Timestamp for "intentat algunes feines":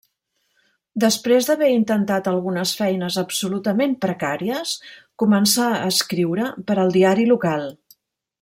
1.73-3.19